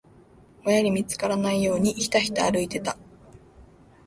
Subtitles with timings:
[0.65, 2.97] 親に見つからないよう、ひたひた歩いてた。